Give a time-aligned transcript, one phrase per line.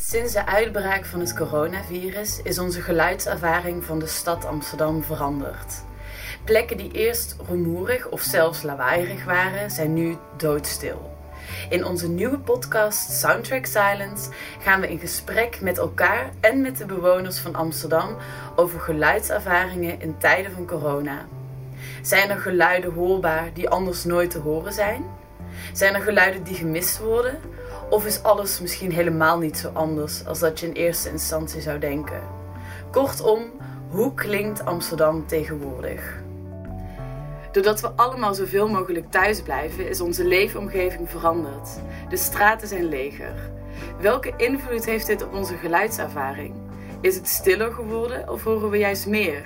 [0.00, 5.82] Sinds de uitbraak van het coronavirus is onze geluidservaring van de stad Amsterdam veranderd.
[6.44, 11.16] Plekken die eerst rumoerig of zelfs lawaaierig waren, zijn nu doodstil.
[11.68, 14.30] In onze nieuwe podcast Soundtrack Silence
[14.60, 18.16] gaan we in gesprek met elkaar en met de bewoners van Amsterdam
[18.56, 21.26] over geluidservaringen in tijden van corona.
[22.02, 25.04] Zijn er geluiden hoorbaar die anders nooit te horen zijn?
[25.72, 27.40] Zijn er geluiden die gemist worden?
[27.90, 31.78] Of is alles misschien helemaal niet zo anders als dat je in eerste instantie zou
[31.78, 32.22] denken?
[32.90, 33.42] Kortom,
[33.90, 36.16] hoe klinkt Amsterdam tegenwoordig?
[37.52, 41.68] Doordat we allemaal zoveel mogelijk thuis blijven, is onze leefomgeving veranderd.
[42.08, 43.50] De straten zijn leger.
[44.00, 46.67] Welke invloed heeft dit op onze geluidservaring?
[47.00, 49.44] Is het stiller geworden of horen we juist meer?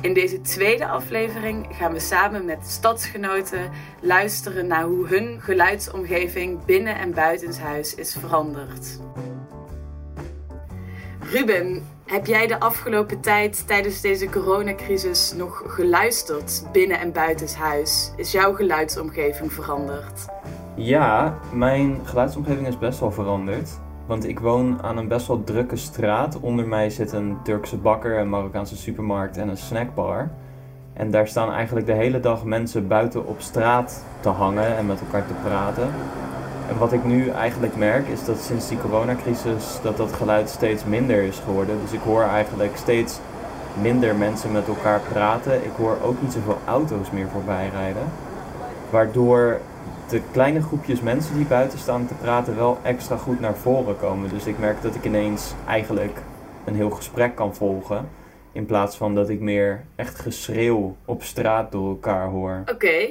[0.00, 3.70] In deze tweede aflevering gaan we samen met stadsgenoten
[4.00, 8.98] luisteren naar hoe hun geluidsomgeving binnen en buitenshuis is veranderd.
[11.20, 18.12] Ruben, heb jij de afgelopen tijd tijdens deze coronacrisis nog geluisterd binnen en buitenshuis?
[18.16, 20.26] Is jouw geluidsomgeving veranderd?
[20.74, 23.68] Ja, mijn geluidsomgeving is best wel veranderd.
[24.08, 26.40] Want ik woon aan een best wel drukke straat.
[26.40, 30.30] Onder mij zit een Turkse bakker, een Marokkaanse supermarkt en een snackbar.
[30.92, 35.00] En daar staan eigenlijk de hele dag mensen buiten op straat te hangen en met
[35.00, 35.88] elkaar te praten.
[36.68, 40.84] En wat ik nu eigenlijk merk is dat sinds die coronacrisis dat dat geluid steeds
[40.84, 41.78] minder is geworden.
[41.82, 43.20] Dus ik hoor eigenlijk steeds
[43.80, 45.64] minder mensen met elkaar praten.
[45.64, 48.04] Ik hoor ook niet zoveel auto's meer voorbij rijden.
[48.90, 49.60] Waardoor
[50.08, 54.28] de kleine groepjes mensen die buiten staan te praten wel extra goed naar voren komen.
[54.28, 56.22] Dus ik merk dat ik ineens eigenlijk
[56.64, 58.08] een heel gesprek kan volgen.
[58.52, 62.62] In plaats van dat ik meer echt geschreeuw op straat door elkaar hoor.
[62.72, 63.08] Oké.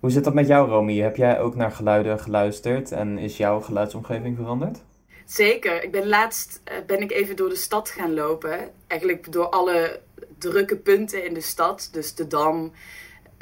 [0.00, 0.98] Hoe zit dat met jou, Romy?
[0.98, 4.78] Heb jij ook naar geluiden geluisterd en is jouw geluidsomgeving veranderd?
[5.24, 5.82] Zeker.
[5.82, 8.70] Ik ben laatst eh, ben ik even door de stad gaan lopen.
[8.86, 10.00] Eigenlijk door alle
[10.38, 11.88] drukke punten in de stad.
[11.92, 12.72] Dus de Dam,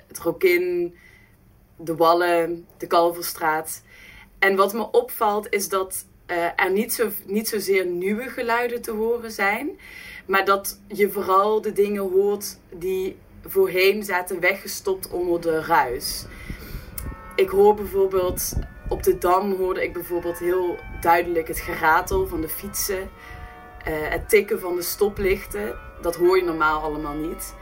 [0.06, 0.94] het Rokin,
[1.76, 3.82] de Wallen, de Kalverstraat.
[4.38, 8.90] En wat me opvalt is dat uh, er niet, zo, niet zozeer nieuwe geluiden te
[8.90, 9.78] horen zijn.
[10.26, 16.24] Maar dat je vooral de dingen hoort die voorheen zaten weggestopt onder de ruis.
[17.36, 18.52] Ik hoor bijvoorbeeld
[18.88, 23.10] op de Dam hoorde ik bijvoorbeeld heel duidelijk het geratel van de fietsen.
[23.88, 25.74] Uh, het tikken van de stoplichten.
[26.02, 27.54] Dat hoor je normaal allemaal niet.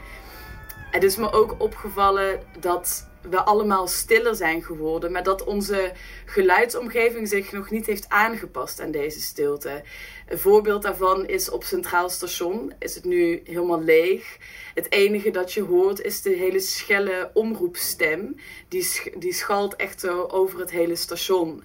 [0.91, 5.91] Het is me ook opgevallen dat we allemaal stiller zijn geworden, maar dat onze
[6.25, 9.81] geluidsomgeving zich nog niet heeft aangepast aan deze stilte.
[10.27, 14.37] Een voorbeeld daarvan is op Centraal Station is het nu helemaal leeg.
[14.73, 18.35] Het enige dat je hoort is de hele schelle omroepstem.
[18.67, 21.63] Die, die schalt echt zo over het hele station.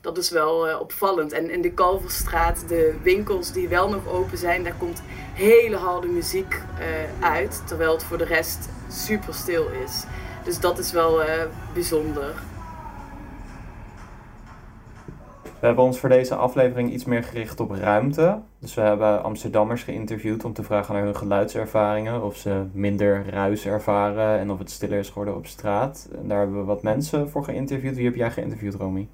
[0.00, 1.32] Dat is wel uh, opvallend.
[1.32, 5.02] En in de Kalverstraat, de winkels die wel nog open zijn, daar komt
[5.34, 7.62] hele harde muziek uh, uit.
[7.66, 10.04] Terwijl het voor de rest super stil is.
[10.44, 11.42] Dus dat is wel uh,
[11.74, 12.34] bijzonder.
[15.42, 18.40] We hebben ons voor deze aflevering iets meer gericht op ruimte.
[18.58, 22.22] Dus we hebben Amsterdammers geïnterviewd om te vragen naar hun geluidservaringen.
[22.22, 26.08] Of ze minder ruis ervaren en of het stiller is geworden op straat.
[26.14, 27.94] En daar hebben we wat mensen voor geïnterviewd.
[27.94, 29.08] Wie heb jij geïnterviewd, Romy?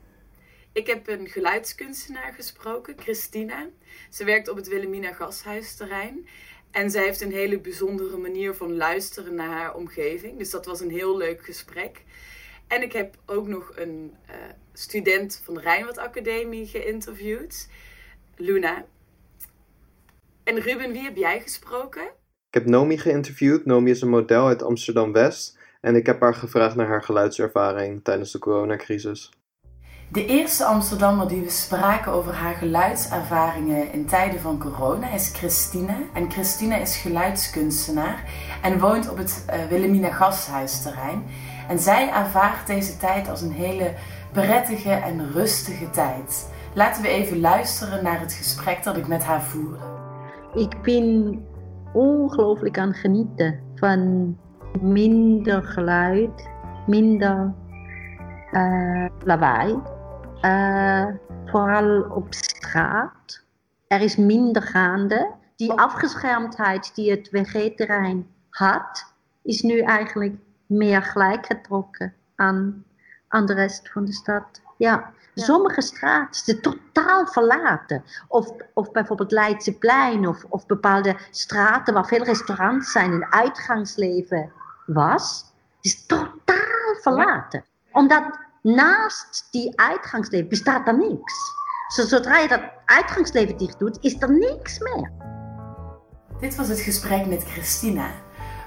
[0.72, 3.66] Ik heb een geluidskunstenaar gesproken, Christina.
[4.10, 6.26] Ze werkt op het Wilhelmina Gashuisterrein.
[6.76, 10.38] En zij heeft een hele bijzondere manier van luisteren naar haar omgeving.
[10.38, 12.02] Dus dat was een heel leuk gesprek.
[12.66, 14.34] En ik heb ook nog een uh,
[14.72, 17.68] student van de Rijnwaard Academie geïnterviewd,
[18.36, 18.84] Luna.
[20.44, 22.02] En Ruben, wie heb jij gesproken?
[22.48, 23.64] Ik heb Nomi geïnterviewd.
[23.64, 25.58] Nomi is een model uit Amsterdam West.
[25.80, 29.30] En ik heb haar gevraagd naar haar geluidservaring tijdens de coronacrisis.
[30.08, 35.94] De eerste Amsterdammer die we spraken over haar geluidservaringen in tijden van corona is Christine.
[36.12, 38.24] En Christine is geluidskunstenaar
[38.62, 41.22] en woont op het uh, Wilhelmina Gasthuisterrein.
[41.68, 43.94] En zij ervaart deze tijd als een hele
[44.32, 46.50] prettige en rustige tijd.
[46.74, 49.84] Laten we even luisteren naar het gesprek dat ik met haar voerde.
[50.54, 51.38] Ik ben
[51.92, 54.36] ongelooflijk aan genieten van
[54.80, 56.48] minder geluid,
[56.86, 57.54] minder
[58.52, 59.94] uh, lawaai.
[60.42, 61.06] Uh,
[61.46, 63.44] vooral op straat.
[63.86, 65.32] Er is minder gaande.
[65.56, 70.34] Die afgeschermdheid die het WG-terrein had, is nu eigenlijk
[70.66, 72.84] meer gelijk getrokken aan,
[73.28, 74.60] aan de rest van de stad.
[74.76, 75.12] Ja.
[75.34, 78.04] Sommige straten zijn totaal verlaten.
[78.28, 84.52] Of, of bijvoorbeeld Leidseplein of, of bepaalde straten waar veel restaurants zijn en uitgangsleven
[84.86, 85.44] was.
[85.80, 87.64] Is totaal verlaten.
[87.92, 91.34] Omdat naast die uitgangsleven bestaat er niks.
[91.88, 95.12] Zodra je dat uitgangsleven dicht doet, is er niks meer.
[96.40, 98.10] Dit was het gesprek met Christina.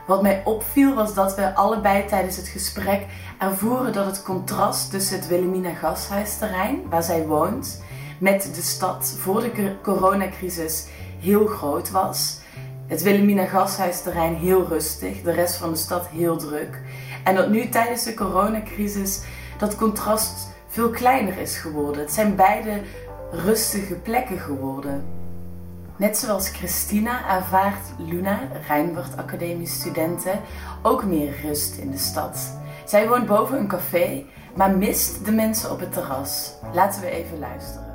[0.08, 3.06] Wat mij opviel was dat we allebei tijdens het gesprek
[3.40, 7.84] ervoeren dat het contrast tussen het Wilhelmina gashuisterrein, waar zij woont,
[8.20, 10.88] met de stad voor de coronacrisis
[11.20, 12.40] heel groot was.
[12.88, 16.82] Het Wilhelmina gashuisterrein heel rustig, de rest van de stad heel druk.
[17.24, 19.22] En dat nu tijdens de coronacrisis
[19.60, 22.02] dat contrast veel kleiner is geworden.
[22.02, 22.82] Het zijn beide
[23.32, 25.06] rustige plekken geworden.
[25.96, 30.40] Net zoals Christina ervaart Luna, Rijnwoord Academie studenten,
[30.82, 32.58] ook meer rust in de stad.
[32.86, 34.26] Zij woont boven een café,
[34.56, 36.54] maar mist de mensen op het terras.
[36.74, 37.88] Laten we even luisteren.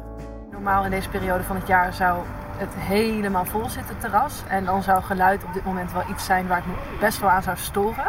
[0.50, 2.22] Normaal in deze periode van het jaar zou
[2.56, 4.42] het helemaal vol zitten, het terras.
[4.48, 7.30] En dan zou geluid op dit moment wel iets zijn waar ik me best wel
[7.30, 8.06] aan zou storen.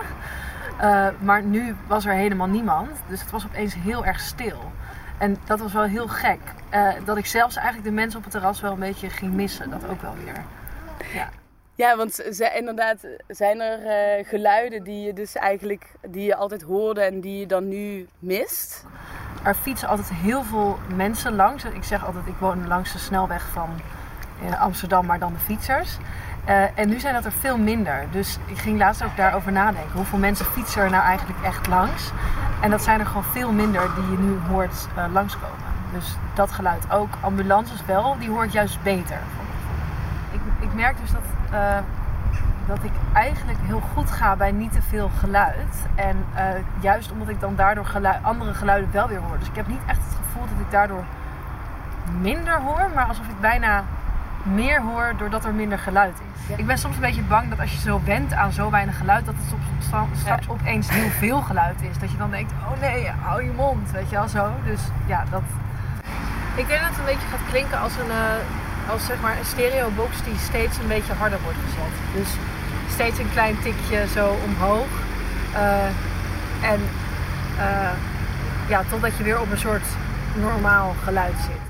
[0.82, 4.72] Uh, maar nu was er helemaal niemand, dus het was opeens heel erg stil.
[5.18, 6.40] En dat was wel heel gek.
[6.74, 9.70] Uh, dat ik zelfs eigenlijk de mensen op het terras wel een beetje ging missen.
[9.70, 10.44] Dat ook wel weer.
[11.14, 11.30] Ja.
[11.76, 13.80] Ja, want ze, inderdaad zijn er
[14.20, 18.08] uh, geluiden die je dus eigenlijk die je altijd hoorde en die je dan nu
[18.20, 18.86] mist.
[19.44, 21.64] Er fietsen altijd heel veel mensen langs.
[21.64, 23.70] Ik zeg altijd, ik woon langs de snelweg van
[24.60, 25.98] Amsterdam, maar dan de fietsers.
[26.50, 28.06] Uh, en nu zijn dat er veel minder.
[28.12, 29.92] Dus ik ging laatst ook daarover nadenken.
[29.94, 32.12] Hoeveel mensen fietsen er nou eigenlijk echt langs?
[32.62, 35.58] En dat zijn er gewoon veel minder die je nu hoort uh, langskomen.
[35.94, 37.10] Dus dat geluid ook.
[37.20, 39.18] Ambulances wel, die hoor ik juist beter.
[40.32, 41.22] Ik, ik merk dus dat,
[41.54, 41.78] uh,
[42.66, 45.86] dat ik eigenlijk heel goed ga bij niet te veel geluid.
[45.96, 46.26] En
[46.80, 47.88] juist omdat ik dan daardoor
[48.22, 49.40] andere geluiden wel weer hoor.
[49.40, 51.04] Dus ik heb niet echt het gevoel dat ik daardoor
[52.22, 53.84] minder hoor, maar alsof ik bijna
[54.46, 56.58] meer hoor doordat er minder geluid is.
[56.58, 59.26] Ik ben soms een beetje bang dat als je zo went aan zo weinig geluid,
[59.26, 59.60] dat het
[59.90, 62.00] soms, straks opeens heel veel geluid is.
[62.00, 64.52] Dat je dan denkt, oh nee, hou je mond, weet je wel zo.
[64.66, 65.42] Dus ja, dat...
[66.56, 69.46] Ik denk dat het een beetje gaat klinken als een, uh, als zeg maar een
[69.46, 71.94] stereobox die steeds een beetje harder wordt gezet.
[72.16, 72.30] Dus
[72.94, 74.88] steeds een klein tikje zo omhoog.
[75.54, 75.86] Uh,
[76.72, 76.80] en
[77.58, 77.90] uh,
[78.68, 79.86] ja, totdat je weer op een soort
[80.36, 81.65] normaal geluid zit.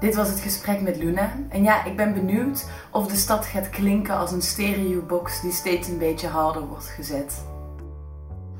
[0.00, 1.32] Dit was het gesprek met Luna.
[1.48, 5.88] En ja, ik ben benieuwd of de stad gaat klinken als een stereobox die steeds
[5.88, 7.44] een beetje harder wordt gezet.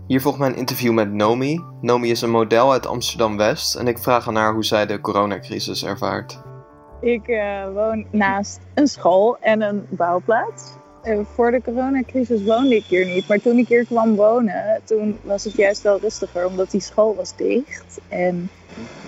[0.07, 1.65] Hier volgt mijn interview met Nomi.
[1.81, 5.01] Nomi is een model uit Amsterdam West en ik vraag aan haar hoe zij de
[5.01, 6.43] coronacrisis ervaart.
[7.01, 10.73] Ik uh, woon naast een school en een bouwplaats.
[11.05, 15.19] Uh, voor de coronacrisis woonde ik hier niet, maar toen ik hier kwam wonen, toen
[15.23, 18.01] was het juist wel rustiger, omdat die school was dicht.
[18.09, 18.51] En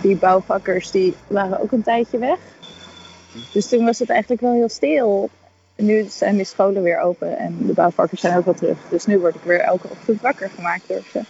[0.02, 2.38] die bouwvakkers die waren ook een tijdje weg.
[3.52, 5.30] Dus toen was het eigenlijk wel heel stil.
[5.76, 8.78] nu zijn die scholen weer open en de bouwvakkers zijn ook wel terug.
[8.90, 11.20] Dus nu word ik weer elke ochtend wakker gemaakt door ze.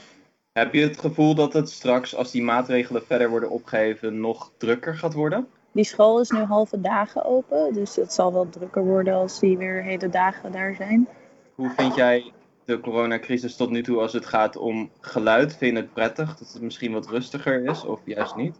[0.52, 4.94] Heb je het gevoel dat het straks, als die maatregelen verder worden opgeheven, nog drukker
[4.94, 5.46] gaat worden?
[5.72, 9.58] Die school is nu halve dagen open, dus het zal wel drukker worden als die
[9.58, 11.08] weer hele dagen daar zijn.
[11.54, 12.32] Hoe vind jij
[12.64, 15.56] de coronacrisis tot nu toe als het gaat om geluid?
[15.56, 18.56] Vind je het prettig dat het misschien wat rustiger is of juist niet?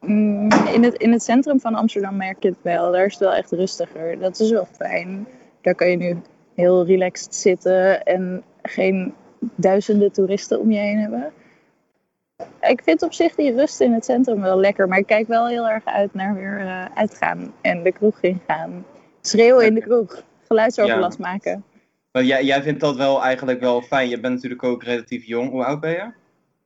[0.00, 2.92] Mm, in, het, in het centrum van Amsterdam merk je het wel.
[2.92, 4.18] Daar is het wel echt rustiger.
[4.18, 5.26] Dat is wel fijn.
[5.60, 6.16] Daar kan je nu
[6.54, 9.14] heel relaxed zitten en geen
[9.54, 11.32] duizenden toeristen om je heen hebben.
[12.60, 15.46] Ik vind op zich die rust in het centrum wel lekker, maar ik kijk wel
[15.46, 18.84] heel erg uit naar weer uh, uitgaan en de kroeg ingaan.
[19.20, 21.28] Schreeuwen in de kroeg, geluidsoverlast ja.
[21.28, 21.64] maken.
[22.12, 24.08] Maar jij, jij vindt dat wel eigenlijk wel fijn.
[24.08, 25.50] Je bent natuurlijk ook relatief jong.
[25.50, 26.12] Hoe oud ben je?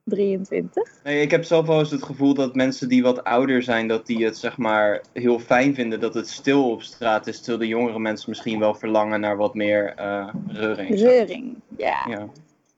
[0.05, 0.93] 23.
[1.05, 4.07] Nee, ik heb zelf wel eens het gevoel dat mensen die wat ouder zijn, dat
[4.07, 7.39] die het zeg maar heel fijn vinden dat het stil op straat is.
[7.39, 11.01] Terwijl de jongere mensen misschien wel verlangen naar wat meer uh, reuring.
[11.01, 12.07] Reuring, ja.
[12.09, 12.29] ja.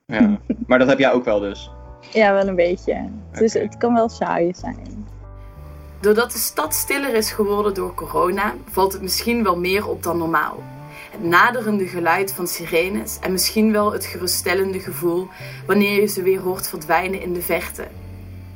[0.06, 0.40] ja.
[0.66, 1.70] maar dat heb jij ook wel dus?
[2.00, 3.08] Ja, wel een beetje.
[3.32, 5.08] Dus het kan wel saai zijn.
[6.00, 10.18] Doordat de stad stiller is geworden door corona, valt het misschien wel meer op dan
[10.18, 10.62] normaal
[11.10, 15.28] het naderende geluid van sirenes en misschien wel het geruststellende gevoel
[15.66, 17.82] wanneer je ze weer hoort verdwijnen in de verte.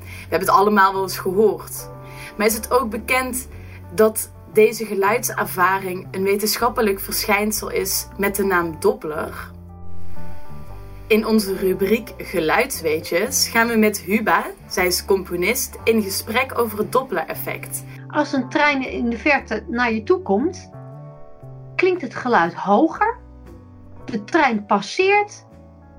[0.01, 1.89] We hebben het allemaal wel eens gehoord.
[2.37, 3.49] Maar is het ook bekend
[3.95, 9.53] dat deze geluidservaring een wetenschappelijk verschijnsel is met de naam Doppler?
[11.07, 16.93] In onze rubriek Geluidsweetjes gaan we met Huba, zij is componist, in gesprek over het
[16.93, 17.85] Doppler-effect.
[18.09, 20.71] Als een trein in de verte naar je toe komt,
[21.77, 23.19] klinkt het geluid hoger.
[24.05, 25.47] De trein passeert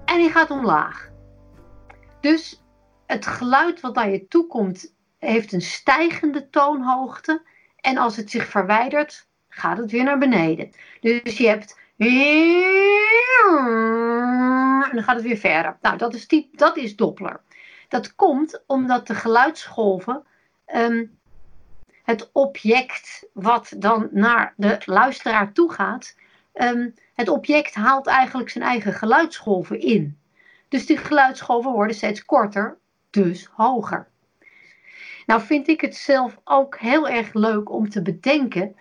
[0.06, 1.10] en hij gaat omlaag.
[2.22, 2.64] Dus
[3.06, 7.42] het geluid wat naar je toe komt heeft een stijgende toonhoogte.
[7.76, 10.72] En als het zich verwijdert, gaat het weer naar beneden.
[11.02, 11.84] Dus je hebt.
[11.98, 12.10] En
[14.92, 15.78] dan gaat het weer verder.
[15.82, 17.42] Nou, dat is, die, dat is Doppler.
[17.88, 20.24] Dat komt omdat de geluidsgolven
[20.76, 21.18] um,
[22.04, 26.16] het object wat dan naar de luisteraar toe gaat,
[26.54, 30.18] ehm, het object haalt eigenlijk zijn eigen geluidsgolven in.
[30.68, 32.78] Dus die geluidsgolven worden steeds korter,
[33.10, 34.08] dus hoger.
[35.26, 38.76] Nou vind ik het zelf ook heel erg leuk om te bedenken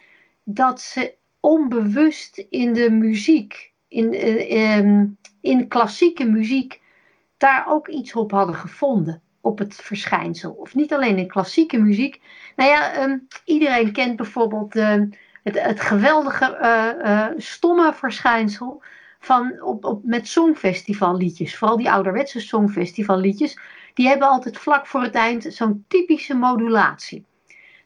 [0.44, 5.06] dat ze onbewust in de muziek, in, uh,
[5.40, 6.80] in klassieke muziek,
[7.36, 9.22] daar ook iets op hadden gevonden.
[9.40, 10.52] Op het verschijnsel.
[10.52, 12.20] Of niet alleen in klassieke muziek.
[12.56, 15.02] Nou ja, um, iedereen kent bijvoorbeeld uh,
[15.42, 18.82] het, het, geweldige uh, stomme verschijnsel
[19.18, 21.56] van op, op, met songfestivalliedjes.
[21.56, 23.58] Vooral die ouderwetse songfestivalliedjes.
[23.94, 27.24] Die hebben altijd vlak voor het eind zo'n typische modulatie.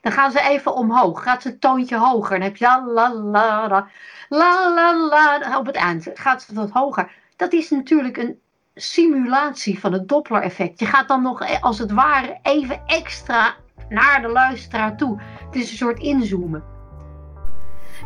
[0.00, 1.23] Dan gaan ze even omhoog.
[1.23, 2.38] Gaat ze een toontje hoger.
[2.38, 3.88] Dan heb je la la la
[4.28, 5.59] la la la.
[5.59, 7.11] Op het eind gaat ze wat hoger.
[7.37, 8.40] Dat is natuurlijk een
[8.75, 10.81] simulatie van het Doppler-effect.
[10.81, 13.55] Je gaat dan nog eh, als het ware even extra
[13.88, 15.21] naar de luisteraar toe.
[15.47, 16.64] Het is een soort inzoomen.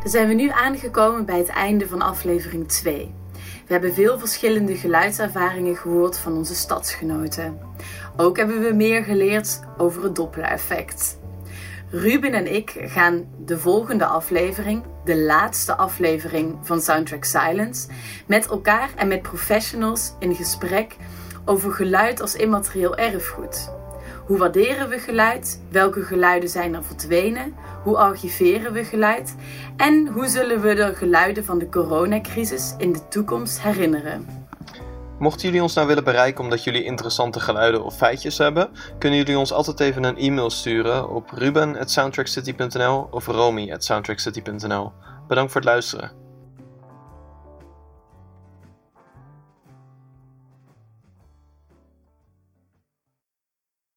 [0.00, 3.14] Dan zijn we nu aangekomen bij het einde van aflevering 2.
[3.66, 7.58] We hebben veel verschillende geluidservaringen gehoord van onze stadsgenoten.
[8.16, 11.20] Ook hebben we meer geleerd over het Doppler-effect.
[11.94, 17.88] Ruben en ik gaan de volgende aflevering, de laatste aflevering van Soundtrack Silence,
[18.26, 20.96] met elkaar en met professionals in gesprek
[21.44, 23.70] over geluid als immaterieel erfgoed.
[24.26, 25.60] Hoe waarderen we geluid?
[25.70, 27.54] Welke geluiden zijn er verdwenen?
[27.82, 29.34] Hoe archiveren we geluid?
[29.76, 34.41] En hoe zullen we de geluiden van de coronacrisis in de toekomst herinneren?
[35.22, 39.38] Mochten jullie ons nou willen bereiken omdat jullie interessante geluiden of feitjes hebben, kunnen jullie
[39.38, 44.92] ons altijd even een e-mail sturen op ruben@soundtrackcity.nl of romy@soundtrackcity.nl.
[45.28, 46.21] Bedankt voor het luisteren.